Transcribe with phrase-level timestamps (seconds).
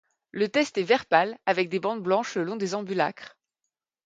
[0.31, 3.37] Le test est vert pâle avec des bandes blanches le long des ambulacres.